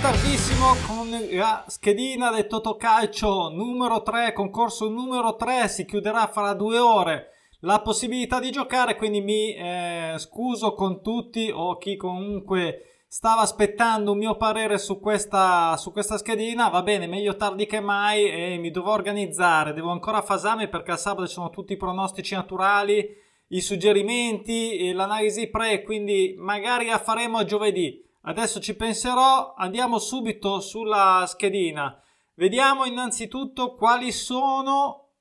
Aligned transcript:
tardissimo 0.00 0.74
con 0.86 1.10
la 1.32 1.64
schedina 1.66 2.30
del 2.30 2.46
Totocalcio 2.46 3.48
numero 3.48 4.02
3, 4.02 4.32
concorso 4.32 4.88
numero 4.88 5.34
3, 5.34 5.66
si 5.66 5.84
chiuderà 5.84 6.28
fra 6.28 6.52
due 6.52 6.78
ore 6.78 7.30
la 7.60 7.80
possibilità 7.80 8.38
di 8.38 8.52
giocare, 8.52 8.94
quindi 8.94 9.20
mi 9.20 9.54
eh, 9.54 10.14
scuso 10.18 10.74
con 10.74 11.02
tutti 11.02 11.50
o 11.52 11.76
chi 11.78 11.96
comunque 11.96 13.04
stava 13.08 13.40
aspettando 13.40 14.12
un 14.12 14.18
mio 14.18 14.36
parere 14.36 14.78
su 14.78 15.00
questa, 15.00 15.76
su 15.76 15.90
questa 15.90 16.16
schedina, 16.16 16.68
va 16.68 16.82
bene, 16.82 17.08
meglio 17.08 17.34
tardi 17.34 17.66
che 17.66 17.80
mai 17.80 18.30
e 18.30 18.56
mi 18.56 18.70
dovrò 18.70 18.92
organizzare, 18.92 19.72
devo 19.72 19.90
ancora 19.90 20.22
fasarmi 20.22 20.68
perché 20.68 20.92
al 20.92 20.98
sabato 21.00 21.26
ci 21.26 21.32
sono 21.32 21.50
tutti 21.50 21.72
i 21.72 21.76
pronostici 21.76 22.34
naturali, 22.34 23.04
i 23.48 23.60
suggerimenti, 23.60 24.92
l'analisi 24.92 25.48
pre, 25.48 25.82
quindi 25.82 26.36
magari 26.38 26.86
la 26.86 26.98
faremo 26.98 27.44
giovedì. 27.44 28.06
Adesso 28.28 28.60
ci 28.60 28.76
penserò, 28.76 29.54
andiamo 29.56 29.98
subito 29.98 30.60
sulla 30.60 31.24
schedina. 31.26 31.98
Vediamo 32.34 32.84
innanzitutto 32.84 33.74
quali 33.74 34.12
sono 34.12 35.12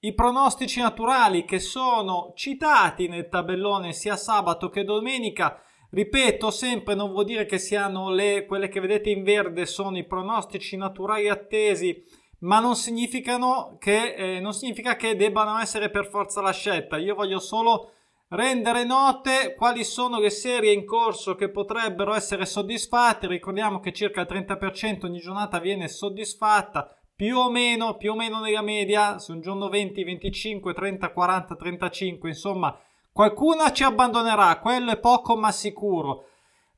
i 0.00 0.12
pronostici 0.12 0.80
naturali 0.80 1.44
che 1.44 1.60
sono 1.60 2.32
citati 2.34 3.06
nel 3.06 3.28
tabellone 3.28 3.92
sia 3.92 4.16
sabato 4.16 4.70
che 4.70 4.82
domenica. 4.82 5.62
Ripeto 5.90 6.50
sempre, 6.50 6.96
non 6.96 7.12
vuol 7.12 7.26
dire 7.26 7.46
che 7.46 7.58
siano 7.58 8.10
le, 8.10 8.44
quelle 8.44 8.66
che 8.66 8.80
vedete 8.80 9.10
in 9.10 9.22
verde 9.22 9.64
sono 9.64 9.96
i 9.96 10.04
pronostici 10.04 10.76
naturali 10.76 11.28
attesi, 11.28 12.02
ma 12.40 12.58
non, 12.58 12.74
significano 12.74 13.76
che, 13.78 14.14
eh, 14.14 14.40
non 14.40 14.52
significa 14.52 14.96
che 14.96 15.14
debbano 15.14 15.56
essere 15.60 15.90
per 15.90 16.08
forza 16.08 16.40
la 16.40 16.52
scelta. 16.52 16.96
Io 16.96 17.14
voglio 17.14 17.38
solo 17.38 17.92
rendere 18.28 18.84
note 18.84 19.54
quali 19.56 19.84
sono 19.84 20.18
le 20.18 20.30
serie 20.30 20.72
in 20.72 20.84
corso 20.84 21.34
che 21.34 21.50
potrebbero 21.50 22.14
essere 22.14 22.44
soddisfatte. 22.44 23.26
Ricordiamo 23.26 23.80
che 23.80 23.92
circa 23.92 24.20
il 24.20 24.28
30% 24.30 25.06
ogni 25.06 25.18
giornata 25.18 25.58
viene 25.58 25.88
soddisfatta, 25.88 26.94
più 27.14 27.36
o 27.36 27.50
meno, 27.50 27.96
più 27.96 28.12
o 28.12 28.16
meno 28.16 28.40
nella 28.40 28.62
media, 28.62 29.18
su 29.18 29.32
un 29.32 29.40
giorno 29.40 29.68
20, 29.68 30.04
25, 30.04 30.74
30, 30.74 31.12
40, 31.12 31.56
35, 31.56 32.28
insomma, 32.28 32.78
qualcuna 33.12 33.72
ci 33.72 33.82
abbandonerà, 33.82 34.58
quello 34.58 34.90
è 34.92 34.98
poco 34.98 35.36
ma 35.36 35.50
sicuro. 35.50 36.24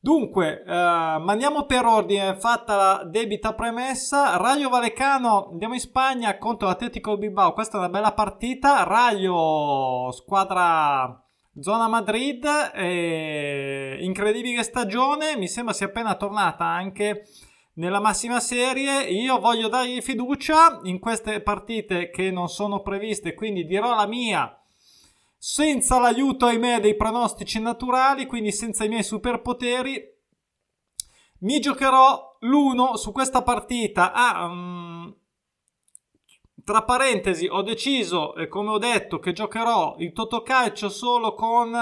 Dunque, 0.02 0.64
eh, 0.66 0.72
andiamo 0.72 1.66
per 1.66 1.84
ordine, 1.84 2.34
fatta 2.36 2.74
la 2.74 3.04
debita 3.04 3.52
premessa, 3.52 4.38
Raio 4.38 4.70
Valecano, 4.70 5.50
andiamo 5.50 5.74
in 5.74 5.80
Spagna 5.80 6.38
contro 6.38 6.68
l'Atletico 6.68 7.18
Bilbao, 7.18 7.52
questa 7.52 7.76
è 7.76 7.80
una 7.80 7.90
bella 7.90 8.14
partita, 8.14 8.84
Raio 8.84 10.10
squadra 10.12 11.22
Zona 11.58 11.88
Madrid, 11.88 12.44
eh, 12.74 13.98
incredibile 14.00 14.62
stagione, 14.62 15.36
mi 15.36 15.48
sembra 15.48 15.74
sia 15.74 15.86
appena 15.86 16.14
tornata 16.14 16.64
anche 16.64 17.26
nella 17.74 18.00
massima 18.00 18.38
serie. 18.38 19.02
Io 19.02 19.38
voglio 19.40 19.68
dargli 19.68 20.00
fiducia 20.00 20.80
in 20.84 20.98
queste 21.00 21.40
partite 21.40 22.10
che 22.10 22.30
non 22.30 22.48
sono 22.48 22.82
previste, 22.82 23.34
quindi 23.34 23.66
dirò 23.66 23.94
la 23.94 24.06
mia 24.06 24.54
senza 25.36 25.98
l'aiuto, 25.98 26.44
ahimè, 26.44 26.80
dei 26.80 26.94
pronostici 26.94 27.60
naturali, 27.60 28.26
quindi 28.26 28.52
senza 28.52 28.84
i 28.84 28.88
miei 28.88 29.02
superpoteri. 29.02 30.18
Mi 31.38 31.58
giocherò 31.60 32.36
l'uno 32.40 32.96
su 32.96 33.10
questa 33.10 33.42
partita. 33.42 34.12
Ah, 34.12 34.44
um, 34.44 35.16
tra 36.70 36.82
parentesi, 36.82 37.48
ho 37.50 37.62
deciso, 37.62 38.36
e 38.36 38.46
come 38.46 38.70
ho 38.70 38.78
detto, 38.78 39.18
che 39.18 39.32
giocherò 39.32 39.96
il 39.98 40.12
Totocalcio 40.12 40.88
solo 40.88 41.34
con 41.34 41.72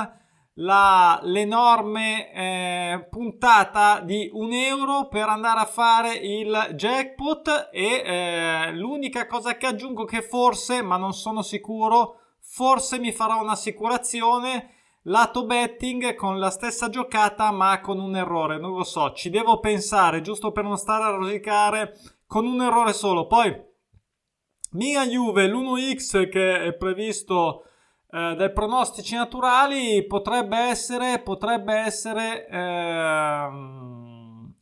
la, 0.54 1.21
l'enorme 1.25 2.32
eh, 2.32 3.06
puntata 3.10 4.00
di 4.00 4.31
un 4.32 4.50
euro 4.50 5.09
per 5.09 5.28
andare 5.28 5.60
a 5.60 5.66
fare 5.66 6.15
il 6.15 6.71
jackpot 6.75 7.69
e 7.71 8.03
eh, 8.03 8.72
l'unica 8.72 9.26
cosa 9.26 9.59
che 9.59 9.66
aggiungo 9.66 10.06
che 10.06 10.22
forse, 10.22 10.81
ma 10.81 10.97
non 10.97 11.12
sono 11.12 11.43
sicuro, 11.43 12.20
forse 12.41 12.99
mi 12.99 13.12
farò 13.12 13.43
un'assicurazione 13.43 14.70
lato 15.03 15.44
betting 15.44 16.15
con 16.15 16.38
la 16.38 16.49
stessa 16.49 16.88
giocata 16.88 17.50
ma 17.50 17.78
con 17.82 18.00
un 18.00 18.16
errore, 18.16 18.59
non 18.59 18.75
lo 18.75 18.84
so, 18.84 19.12
ci 19.12 19.28
devo 19.28 19.60
pensare 19.60 20.22
giusto 20.22 20.50
per 20.50 20.65
non 20.65 20.78
stare 20.78 21.05
a 21.05 21.10
rosicare 21.10 21.93
con 22.26 22.47
un 22.47 22.62
errore 22.62 22.94
solo. 22.94 23.26
Poi 23.26 23.68
Milan 24.71 25.09
Juve, 25.09 25.47
l'1x 25.47 26.29
che 26.29 26.65
è 26.65 26.75
previsto 26.75 27.65
eh, 28.11 28.34
dai 28.37 28.53
pronostici 28.53 29.15
naturali 29.15 30.05
potrebbe 30.06 30.59
essere, 30.59 31.21
potrebbe 31.21 31.75
essere 31.75 32.47
eh, 32.47 33.49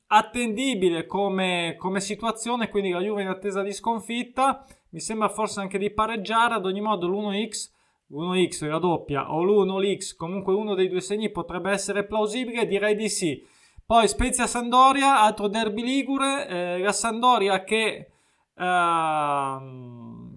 attendibile 0.06 1.06
come, 1.06 1.74
come 1.78 2.00
situazione, 2.00 2.68
quindi 2.68 2.90
la 2.90 3.00
Juve 3.00 3.22
in 3.22 3.28
attesa 3.28 3.62
di 3.62 3.72
sconfitta, 3.72 4.64
mi 4.90 5.00
sembra 5.00 5.28
forse 5.28 5.60
anche 5.60 5.78
di 5.78 5.90
pareggiare, 5.90 6.54
ad 6.54 6.66
ogni 6.66 6.80
modo 6.80 7.08
l'1x 7.08 7.74
l'1x, 8.08 8.68
la 8.68 8.78
doppia 8.78 9.32
o 9.32 9.42
l'1 9.42 9.80
l'x, 9.80 10.14
comunque 10.14 10.54
uno 10.54 10.74
dei 10.74 10.88
due 10.88 11.00
segni 11.00 11.30
potrebbe 11.30 11.70
essere 11.70 12.04
plausibile, 12.04 12.66
direi 12.66 12.94
di 12.94 13.08
sì. 13.08 13.44
Poi 13.84 14.06
Spezia 14.08 14.46
Sandoria, 14.46 15.20
altro 15.20 15.48
derby 15.48 15.82
ligure, 15.82 16.46
eh, 16.48 16.78
la 16.78 16.92
Sandoria 16.92 17.64
che 17.64 18.10
Ehm, 18.58 20.34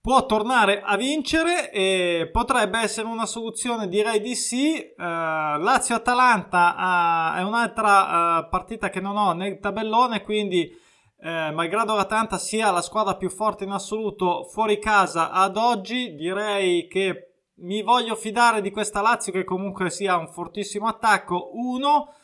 può 0.00 0.24
tornare 0.24 0.80
a 0.80 0.96
vincere 0.96 1.70
e 1.70 2.30
potrebbe 2.32 2.78
essere 2.78 3.06
una 3.06 3.26
soluzione, 3.26 3.88
direi 3.88 4.20
di 4.20 4.34
sì. 4.34 4.76
Uh, 4.96 5.02
Lazio-Atalanta 5.02 7.34
uh, 7.34 7.38
è 7.38 7.42
un'altra 7.42 8.38
uh, 8.38 8.48
partita 8.48 8.88
che 8.88 9.00
non 9.00 9.16
ho 9.16 9.32
nel 9.32 9.60
tabellone, 9.60 10.22
quindi 10.22 10.86
malgrado 11.20 11.96
l'Atalanta 11.96 12.38
sia 12.38 12.70
la 12.70 12.80
squadra 12.80 13.16
più 13.16 13.28
forte 13.28 13.64
in 13.64 13.72
assoluto 13.72 14.44
fuori 14.44 14.78
casa 14.78 15.32
ad 15.32 15.56
oggi, 15.56 16.14
direi 16.14 16.86
che 16.86 17.32
mi 17.56 17.82
voglio 17.82 18.14
fidare 18.14 18.60
di 18.60 18.70
questa 18.70 19.00
Lazio 19.00 19.32
che 19.32 19.42
comunque 19.42 19.90
sia 19.90 20.16
un 20.16 20.28
fortissimo 20.28 20.86
attacco. 20.86 21.50
Uno. 21.54 22.14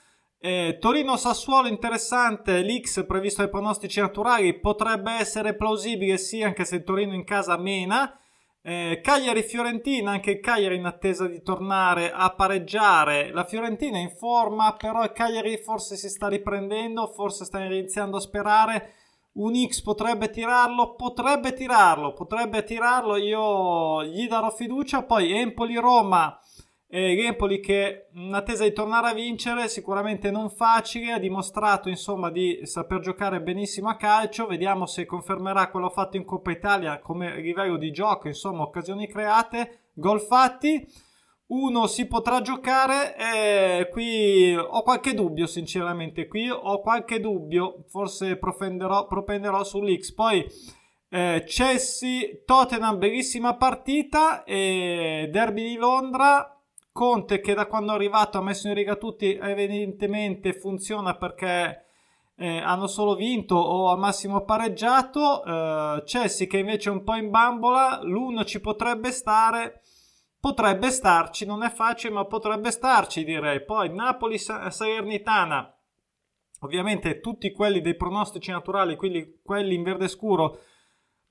Eh, 0.47 0.77
Torino-Sassuolo 0.79 1.69
interessante, 1.69 2.61
l'X 2.61 3.07
previsto 3.07 3.41
ai 3.41 3.49
pronostici 3.49 3.99
naturali 3.99 4.53
potrebbe 4.53 5.13
essere 5.13 5.55
plausibile 5.55 6.19
sì, 6.19 6.43
anche 6.43 6.67
se 6.67 6.85
Torino 6.85 7.15
in 7.15 7.25
casa 7.25 7.57
mena. 7.57 8.15
Eh, 8.61 9.01
Cagliari-Fiorentina, 9.03 10.11
anche 10.11 10.33
il 10.33 10.41
Cagliari 10.41 10.77
in 10.77 10.85
attesa 10.85 11.27
di 11.27 11.41
tornare 11.41 12.13
a 12.13 12.29
pareggiare. 12.35 13.33
La 13.33 13.45
Fiorentina 13.45 13.97
è 13.97 14.03
in 14.03 14.11
forma, 14.11 14.75
però 14.75 15.11
Cagliari 15.13 15.57
forse 15.57 15.97
si 15.97 16.11
sta 16.11 16.29
riprendendo, 16.29 17.07
forse 17.07 17.47
sta 17.47 17.65
iniziando 17.65 18.19
a 18.19 18.21
sperare. 18.21 18.93
Un 19.37 19.55
X 19.67 19.81
potrebbe 19.81 20.29
tirarlo, 20.29 20.95
potrebbe 20.95 21.55
tirarlo, 21.55 22.13
potrebbe 22.13 22.65
tirarlo, 22.65 23.17
io 23.17 24.05
gli 24.05 24.29
darò 24.29 24.51
fiducia. 24.51 25.05
Poi 25.05 25.33
Empoli-Roma 25.33 26.39
e 26.97 27.21
Empoli 27.25 27.59
che 27.59 28.07
in 28.13 28.33
attesa 28.33 28.63
di 28.63 28.73
tornare 28.73 29.09
a 29.09 29.15
vincere, 29.15 29.67
sicuramente 29.67 30.31
non 30.31 30.49
facile, 30.49 31.11
ha 31.11 31.19
dimostrato 31.19 31.89
insomma 31.89 32.31
di 32.31 32.61
saper 32.63 33.01
giocare 33.01 33.43
benissimo 33.43 33.89
a 33.89 33.97
calcio, 33.97 34.47
vediamo 34.47 34.87
se 34.87 35.05
confermerà 35.05 35.71
quello 35.71 35.91
fatto 35.91 36.17
in 36.17 36.25
Coppa 36.25 36.53
Italia 36.53 37.01
come 37.01 37.41
livello 37.41 37.79
di 37.79 37.91
gioco, 37.91 38.29
insomma 38.29 38.63
occasioni 38.63 39.09
create, 39.09 39.89
gol 39.93 40.21
fatti. 40.21 40.87
Uno 41.47 41.89
si 41.89 42.07
potrà 42.07 42.41
giocare 42.41 43.17
e 43.17 43.89
qui 43.91 44.55
ho 44.57 44.83
qualche 44.83 45.15
dubbio 45.15 45.49
sinceramente, 45.49 46.29
qui 46.29 46.49
ho 46.49 46.81
qualche 46.81 47.19
dubbio, 47.19 47.87
forse 47.89 48.37
propenderò, 48.37 49.09
propenderò 49.09 49.65
sull'X. 49.65 50.13
Poi 50.13 50.47
eh, 51.09 51.43
Chelsea, 51.45 52.21
Tottenham, 52.45 52.99
bellissima 52.99 53.57
partita 53.57 54.45
e 54.45 55.29
Derby 55.31 55.71
di 55.71 55.75
Londra, 55.75 56.54
Conte 56.95 57.41
che 57.41 57.55
da 57.55 57.67
quando 57.67 57.91
è 57.91 57.97
arrivato 57.97 58.39
ha 58.39 58.41
messo 58.41 58.69
in 58.69 58.75
riga 58.75 58.95
tutti 58.95 59.35
evidentemente 59.35 60.53
funziona 60.53 61.17
perché 61.17 61.87
eh, 62.37 62.59
hanno 62.59 62.87
solo 62.87 63.17
vinto 63.17 63.57
o 63.57 63.91
al 63.91 63.99
massimo 63.99 64.45
pareggiato. 64.45 65.43
Eh, 65.43 66.03
Chelsea 66.05 66.47
che 66.47 66.59
invece 66.59 66.91
è 66.91 66.93
un 66.93 67.03
po' 67.03 67.17
in 67.17 67.31
bambola 67.31 67.99
l'uno 68.05 68.45
ci 68.45 68.61
potrebbe 68.61 69.11
stare 69.11 69.83
potrebbe 70.39 70.93
starci 70.93 71.45
non 71.45 71.65
è 71.65 71.71
facile 71.71 72.15
ma 72.15 72.27
potrebbe 72.27 72.71
starci 72.71 73.25
direi. 73.25 73.65
Poi 73.65 73.93
Napoli 73.93 74.39
Salernitana 74.39 75.77
ovviamente 76.61 77.19
tutti 77.19 77.51
quelli 77.51 77.81
dei 77.81 77.97
pronostici 77.97 78.53
naturali 78.53 78.95
quindi 78.95 79.41
quelli 79.43 79.75
in 79.75 79.83
verde 79.83 80.07
scuro 80.07 80.61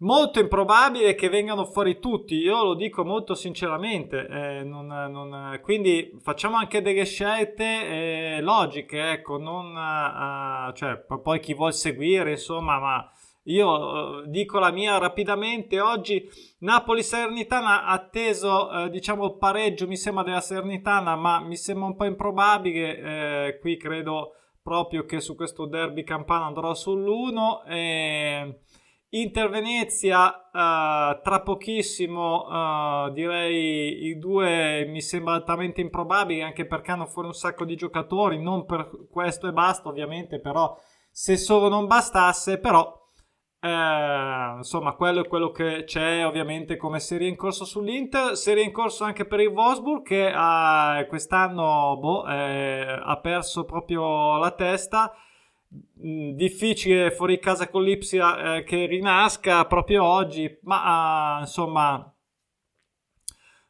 molto 0.03 0.39
improbabile 0.39 1.15
che 1.15 1.29
vengano 1.29 1.65
fuori 1.65 2.00
tutti, 2.00 2.35
io 2.35 2.63
lo 2.63 2.73
dico 2.75 3.03
molto 3.03 3.35
sinceramente, 3.35 4.27
eh, 4.27 4.63
non, 4.63 4.88
non, 4.88 5.59
quindi 5.61 6.11
facciamo 6.21 6.57
anche 6.57 6.81
delle 6.81 7.05
scelte 7.05 7.63
eh, 7.63 8.41
logiche, 8.41 9.11
ecco, 9.11 9.38
non, 9.38 9.75
uh, 9.75 10.73
cioè, 10.73 10.97
poi 10.97 11.39
chi 11.39 11.53
vuol 11.53 11.73
seguire, 11.73 12.31
insomma, 12.31 12.79
ma 12.79 13.11
io 13.45 13.69
uh, 13.69 14.25
dico 14.27 14.59
la 14.59 14.71
mia 14.71 14.97
rapidamente, 14.97 15.79
oggi 15.79 16.29
Napoli-Salernitana 16.59 17.85
atteso, 17.85 18.67
uh, 18.67 18.89
diciamo, 18.89 19.25
il 19.25 19.38
pareggio, 19.38 19.88
mi 19.88 19.97
sembra 19.97 20.23
della 20.23 20.41
Salernitana, 20.41 21.15
ma 21.15 21.39
mi 21.39 21.55
sembra 21.55 21.85
un 21.85 21.95
po' 21.95 22.05
improbabile, 22.05 23.57
qui 23.61 23.77
credo 23.77 24.33
proprio 24.61 25.05
che 25.05 25.19
su 25.19 25.35
questo 25.35 25.65
derby 25.65 26.03
campano 26.03 26.45
andrò 26.45 26.71
sull'1 26.71 27.67
e 27.67 28.59
Inter 29.15 29.48
Venezia 29.50 30.27
uh, 30.27 31.21
tra 31.21 31.42
pochissimo 31.44 32.48
uh, 32.48 33.12
direi 33.12 34.07
i 34.07 34.18
due 34.18 34.86
mi 34.88 35.01
sembra 35.01 35.36
altamente 35.36 35.81
improbabili 35.81 36.42
anche 36.42 36.65
perché 36.65 36.92
hanno 36.92 37.06
fuori 37.06 37.27
un 37.27 37.33
sacco 37.36 37.63
di 37.63 37.75
giocatori 37.75 38.42
non 38.42 38.65
per 38.65 38.89
questo 39.12 39.48
e 39.48 39.51
basta 39.51 39.89
ovviamente 39.89 40.39
però 40.39 40.75
se 41.12 41.38
solo 41.38 41.69
non 41.69 41.86
bastasse 41.86 42.57
però 42.57 42.92
eh, 43.60 44.54
insomma 44.57 44.94
quello 44.94 45.21
è 45.21 45.27
quello 45.27 45.51
che 45.51 45.83
c'è 45.86 46.25
ovviamente 46.25 46.75
come 46.75 47.00
serie 47.00 47.30
in 47.30 47.36
corso 47.36 47.65
sull'Inter 47.65 48.36
serie 48.36 48.63
in 48.63 48.71
corso 48.71 49.04
anche 49.04 49.25
per 49.25 49.39
il 49.42 49.50
Wolfsburg 49.50 50.04
che 50.04 50.25
uh, 50.25 51.07
quest'anno 51.07 51.98
boh, 52.00 52.27
eh, 52.27 53.00
ha 53.00 53.19
perso 53.19 53.63
proprio 53.63 54.38
la 54.38 54.51
testa 54.51 55.13
difficile 56.36 57.12
fuori 57.12 57.40
casa 57.40 57.70
con 57.70 57.84
l'Ipsia 57.84 58.58
eh, 58.58 58.64
che 58.64 58.86
rinasca 58.86 59.66
proprio 59.66 60.04
oggi, 60.04 60.60
ma 60.64 61.38
uh, 61.38 61.40
insomma 61.42 62.14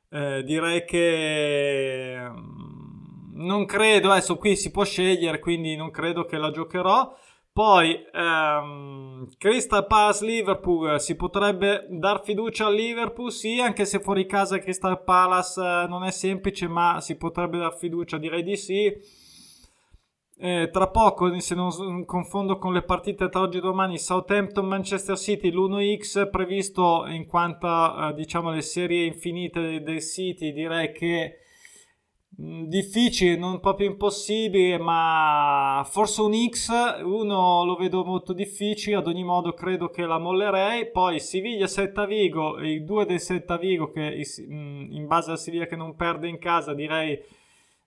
eh, 0.10 0.44
direi 0.44 0.84
che 0.86 2.18
um, 2.20 3.32
non 3.36 3.66
credo, 3.66 4.12
adesso 4.12 4.38
qui 4.38 4.56
si 4.56 4.72
può 4.72 4.84
scegliere, 4.84 5.40
quindi 5.40 5.76
non 5.76 5.92
credo 5.92 6.26
che 6.26 6.38
la 6.38 6.52
giocherò. 6.52 7.16
Poi 7.52 7.96
um, 8.14 9.28
Crystal 9.38 9.86
Palace 9.86 10.26
Liverpool 10.26 11.00
si 11.00 11.16
potrebbe 11.16 11.86
dar 11.90 12.24
fiducia 12.24 12.66
al 12.66 12.74
Liverpool, 12.74 13.32
sì, 13.32 13.60
anche 13.60 13.86
se 13.86 14.00
fuori 14.00 14.26
casa 14.26 14.58
Crystal 14.58 15.04
Palace 15.04 15.62
eh, 15.62 15.86
non 15.88 16.04
è 16.04 16.10
semplice, 16.10 16.68
ma 16.68 17.00
si 17.00 17.16
potrebbe 17.16 17.60
dar 17.60 17.78
fiducia, 17.78 18.18
direi 18.18 18.42
di 18.42 18.58
sì 18.58 19.22
eh, 20.36 20.70
tra 20.72 20.90
poco, 20.90 21.40
se 21.40 21.54
non 21.54 22.06
confondo 22.06 22.58
con 22.58 22.74
le 22.74 22.82
partite 22.82 23.30
tra 23.30 23.42
oggi 23.42 23.60
e 23.60 23.62
domani, 23.62 24.00
Southampton-Manchester 24.00 25.18
City, 25.18 25.52
l'1x 25.52 26.30
previsto 26.30 27.06
in 27.08 27.28
quanto 27.28 27.68
eh, 27.68 28.14
diciamo 28.16 28.50
le 28.52 28.62
serie 28.62 29.06
infinite 29.06 29.82
del 29.84 30.02
City, 30.02 30.52
direi 30.52 30.92
che 30.92 31.38
mh, 32.36 32.46
mm, 32.46 32.64
difficile, 32.64 33.38
non 33.38 33.60
proprio 33.60 33.88
impossibile, 33.88 34.80
ma 34.80 35.88
forse 35.88 36.22
un 36.22 36.34
X, 36.50 36.70
uno 37.04 37.64
lo 37.64 37.76
vedo 37.76 38.04
molto 38.04 38.34
difficile, 38.34 38.96
ad 38.96 39.08
ogni 39.08 39.24
modo 39.24 39.54
credo 39.54 39.90
che 39.90 40.04
la 40.06 40.18
mollerei. 40.18 40.90
Poi 40.90 41.20
Siviglia-Setta 41.20 42.06
Vigo, 42.08 42.60
i 42.60 42.84
due 42.84 43.06
del 43.06 43.20
Setta 43.20 43.58
Vigo 43.58 43.92
che 43.92 44.26
mm, 44.42 44.92
in 44.94 45.06
base 45.06 45.32
a 45.32 45.36
Siviglia 45.36 45.68
che 45.68 45.76
non 45.76 45.96
perde 45.96 46.28
in 46.28 46.40
casa 46.40 46.74
direi 46.74 47.42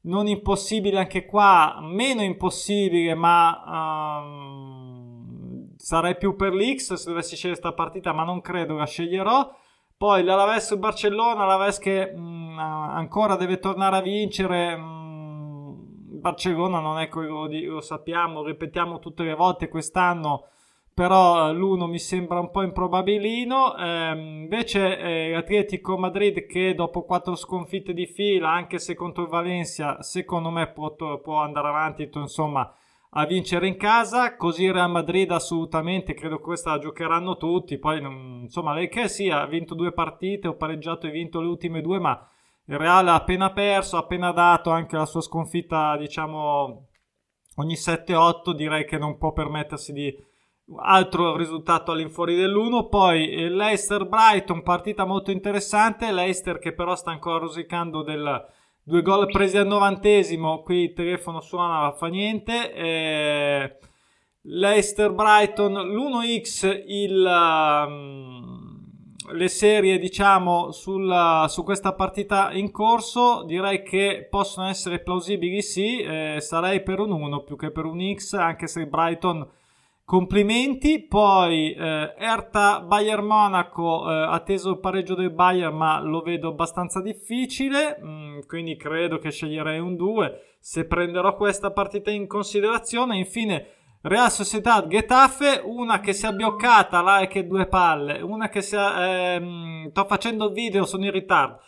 non 0.06 0.26
impossibile 0.26 0.98
anche 0.98 1.24
qua, 1.24 1.78
meno 1.80 2.22
impossibile, 2.22 3.14
ma 3.14 4.20
um, 4.22 5.74
sarei 5.76 6.16
più 6.16 6.36
per 6.36 6.52
l'X 6.52 6.94
se 6.94 7.08
dovessi 7.08 7.36
scegliere 7.36 7.60
questa 7.60 7.76
partita, 7.76 8.12
ma 8.12 8.24
non 8.24 8.40
credo 8.40 8.76
la 8.76 8.86
sceglierò. 8.86 9.50
Poi 9.96 10.22
l'Alaves 10.24 10.76
Barcellona, 10.76 11.44
l'Alaves 11.44 11.78
che 11.78 12.12
mh, 12.14 12.20
mm, 12.20 12.58
ancora 12.58 13.36
deve 13.36 13.58
tornare 13.58 13.96
a 13.96 14.00
vincere. 14.02 14.76
Mh, 14.76 14.82
mm, 14.82 16.20
Barcellona 16.20 16.80
non 16.80 16.98
è 16.98 17.08
quello 17.08 17.46
di, 17.46 17.64
lo 17.64 17.80
sappiamo, 17.80 18.42
ripetiamo 18.44 18.98
tutte 18.98 19.22
le 19.22 19.34
volte 19.34 19.68
quest'anno 19.68 20.48
però 20.96 21.52
l'uno 21.52 21.86
mi 21.86 21.98
sembra 21.98 22.40
un 22.40 22.50
po' 22.50 22.62
improbabilino. 22.62 23.76
Eh, 23.76 24.12
invece 24.16 24.98
eh, 24.98 25.30
l'Atletico 25.30 25.98
Madrid 25.98 26.46
che 26.46 26.74
dopo 26.74 27.04
quattro 27.04 27.34
sconfitte 27.34 27.92
di 27.92 28.06
fila, 28.06 28.50
anche 28.50 28.78
se 28.78 28.94
contro 28.94 29.24
il 29.24 29.28
Valencia, 29.28 30.00
secondo 30.00 30.48
me 30.48 30.72
può, 30.72 30.94
può 30.94 31.36
andare 31.42 31.68
avanti, 31.68 32.08
insomma, 32.14 32.74
a 33.10 33.26
vincere 33.26 33.66
in 33.66 33.76
casa. 33.76 34.36
Così 34.36 34.70
Real 34.72 34.90
Madrid 34.90 35.30
assolutamente, 35.32 36.14
credo 36.14 36.40
questa 36.40 36.70
la 36.70 36.78
giocheranno 36.78 37.36
tutti. 37.36 37.76
Poi, 37.76 38.00
insomma, 38.42 38.72
lei 38.72 38.88
che 38.88 39.08
sia, 39.08 39.42
ha 39.42 39.46
vinto 39.46 39.74
due 39.74 39.92
partite, 39.92 40.48
ho 40.48 40.56
pareggiato 40.56 41.06
e 41.06 41.10
vinto 41.10 41.42
le 41.42 41.48
ultime 41.48 41.82
due, 41.82 41.98
ma 41.98 42.26
il 42.68 42.78
Real 42.78 43.06
ha 43.08 43.16
appena 43.16 43.52
perso, 43.52 43.96
ha 43.96 44.00
appena 44.00 44.32
dato 44.32 44.70
anche 44.70 44.96
la 44.96 45.04
sua 45.04 45.20
sconfitta, 45.20 45.94
diciamo, 45.98 46.86
ogni 47.56 47.74
7-8, 47.74 48.52
direi 48.52 48.86
che 48.86 48.96
non 48.96 49.18
può 49.18 49.34
permettersi 49.34 49.92
di 49.92 50.34
altro 50.74 51.36
risultato 51.36 51.92
all'infuori 51.92 52.34
dell'1 52.34 52.88
poi 52.88 53.30
eh, 53.30 53.48
Leicester 53.48 54.06
Brighton 54.06 54.62
partita 54.62 55.04
molto 55.04 55.30
interessante. 55.30 56.10
Leicester 56.12 56.58
che 56.58 56.72
però 56.72 56.94
sta 56.94 57.10
ancora 57.10 57.38
rosicando 57.38 58.02
del 58.02 58.44
due 58.82 59.02
gol 59.02 59.26
presi 59.30 59.56
al 59.56 59.66
novantesimo. 59.66 60.62
Qui 60.62 60.84
il 60.84 60.92
telefono 60.92 61.40
suona 61.40 61.92
fa 61.92 62.06
niente. 62.08 62.72
Eh, 62.72 63.76
Leicester 64.42 65.12
Brighton 65.12 65.72
l'1x 65.72 66.84
il, 66.86 67.84
um, 67.86 68.86
le 69.32 69.48
serie 69.48 69.98
diciamo 69.98 70.70
sul, 70.70 71.44
su 71.48 71.62
questa 71.64 71.94
partita 71.94 72.52
in 72.52 72.72
corso. 72.72 73.44
Direi 73.44 73.82
che 73.82 74.26
possono 74.28 74.66
essere 74.66 75.00
plausibili 75.00 75.62
sì. 75.62 76.00
Eh, 76.00 76.38
sarei 76.40 76.82
per 76.82 76.98
un 76.98 77.12
1 77.12 77.42
più 77.44 77.56
che 77.56 77.70
per 77.70 77.84
un 77.84 78.00
x 78.14 78.34
anche 78.34 78.66
se 78.66 78.86
Brighton 78.86 79.48
Complimenti, 80.06 81.04
poi 81.04 81.72
eh, 81.72 82.14
Erta 82.16 82.80
Bayern 82.80 83.26
Monaco, 83.26 84.08
eh, 84.08 84.14
atteso 84.14 84.70
il 84.70 84.78
pareggio 84.78 85.16
del 85.16 85.32
Bayern, 85.32 85.74
ma 85.74 85.98
lo 86.00 86.20
vedo 86.20 86.50
abbastanza 86.50 87.02
difficile, 87.02 87.98
mm, 88.00 88.38
quindi 88.46 88.76
credo 88.76 89.18
che 89.18 89.32
sceglierei 89.32 89.80
un 89.80 89.96
2 89.96 90.58
se 90.60 90.84
prenderò 90.86 91.34
questa 91.34 91.72
partita 91.72 92.12
in 92.12 92.28
considerazione. 92.28 93.16
Infine, 93.18 93.66
Real 94.02 94.30
Sociedad 94.30 94.86
Getafe, 94.86 95.60
una 95.64 95.98
che 95.98 96.12
si 96.12 96.24
è 96.24 96.30
bloccata, 96.30 97.02
là 97.02 97.18
e 97.26 97.44
due 97.44 97.66
palle, 97.66 98.20
una 98.20 98.48
che 98.48 98.62
si 98.62 98.76
è... 98.76 99.34
Ehm, 99.34 99.90
sto 99.90 100.04
facendo 100.04 100.50
video, 100.50 100.84
sono 100.84 101.04
in 101.04 101.10
ritardo 101.10 101.58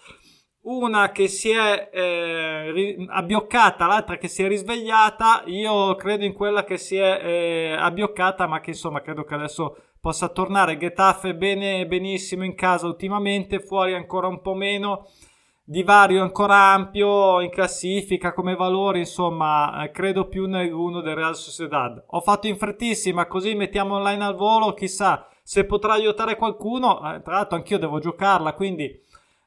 una 0.68 1.12
che 1.12 1.28
si 1.28 1.50
è 1.50 1.88
eh, 1.92 3.06
abbioccata, 3.08 3.86
l'altra 3.86 4.18
che 4.18 4.28
si 4.28 4.42
è 4.42 4.48
risvegliata. 4.48 5.42
Io 5.46 5.94
credo 5.94 6.24
in 6.24 6.34
quella 6.34 6.64
che 6.64 6.76
si 6.76 6.96
è 6.96 7.20
eh, 7.22 7.72
abbioccata, 7.72 8.46
ma 8.46 8.60
che 8.60 8.70
insomma 8.70 9.00
credo 9.00 9.24
che 9.24 9.34
adesso 9.34 9.76
possa 10.00 10.28
tornare. 10.28 10.76
Getafe 10.76 11.34
bene, 11.34 11.86
benissimo 11.86 12.44
in 12.44 12.54
casa 12.54 12.86
ultimamente, 12.86 13.60
fuori 13.60 13.94
ancora 13.94 14.26
un 14.26 14.40
po' 14.42 14.54
meno. 14.54 15.06
Divario 15.64 16.22
ancora 16.22 16.72
ampio 16.72 17.40
in 17.40 17.50
classifica 17.50 18.32
come 18.32 18.54
valori, 18.54 19.00
insomma, 19.00 19.84
eh, 19.84 19.90
credo 19.90 20.26
più 20.26 20.46
nell'uno 20.46 21.00
del 21.00 21.14
Real 21.14 21.36
Sociedad. 21.36 22.04
Ho 22.08 22.20
fatto 22.20 22.46
in 22.46 22.56
frettissima, 22.56 23.26
così 23.26 23.54
mettiamo 23.54 23.96
online 23.96 24.24
al 24.24 24.34
volo, 24.34 24.72
chissà 24.72 25.28
se 25.42 25.64
potrà 25.64 25.94
aiutare 25.94 26.36
qualcuno. 26.36 26.98
Eh, 27.14 27.22
tra 27.22 27.34
l'altro 27.34 27.56
anch'io 27.56 27.78
devo 27.78 27.98
giocarla, 27.98 28.54
quindi 28.54 28.98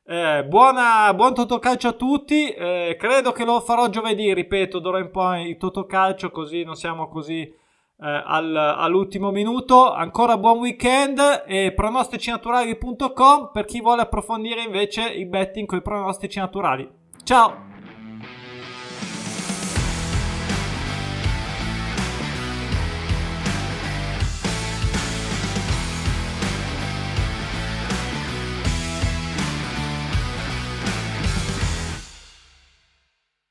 eh, 0.04 0.44
buona, 0.46 1.14
buon 1.14 1.34
Totocalcio 1.34 1.88
a 1.88 1.94
tutti. 1.94 2.50
Eh, 2.50 2.96
credo 3.00 3.32
che 3.32 3.46
lo 3.46 3.60
farò 3.60 3.90
giovedì, 3.90 4.34
ripeto, 4.34 4.80
d'ora 4.80 5.00
in 5.00 5.12
poi 5.12 5.50
il 5.50 5.58
Totocalcio, 5.58 6.32
così 6.32 6.64
non 6.64 6.76
siamo 6.76 7.08
così 7.08 7.42
eh, 7.42 7.54
al, 7.98 8.56
all'ultimo 8.56 9.32
minuto. 9.32 9.94
Ancora 9.94 10.38
buon 10.38 10.60
weekend 10.60 11.44
e 11.46 11.72
pronosticinaturali.com 11.74 13.52
per 13.54 13.66
chi 13.66 13.80
vuole 13.80 14.02
approfondire 14.02 14.64
invece 14.64 15.08
i 15.10 15.26
betting 15.26 15.68
con 15.68 15.78
i 15.78 15.82
pronostici 15.82 16.40
naturali. 16.40 16.90
Ciao! 17.24 17.71